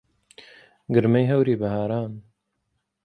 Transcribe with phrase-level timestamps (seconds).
[0.93, 2.11] گرمەی هەوری بەهاران